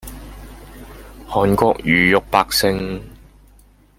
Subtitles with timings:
[1.29, 2.99] 韓國魚肉百姓